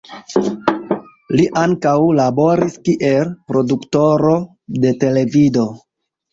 Li 1.39 1.45
ankaŭ 1.65 1.91
laboris 2.21 2.79
kiel 2.89 3.31
produktoro 3.53 4.35
de 4.89 4.97
televido. 5.07 5.71